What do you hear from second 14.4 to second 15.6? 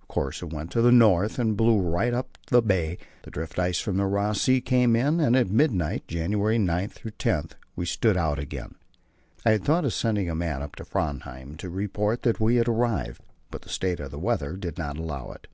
did not allow it.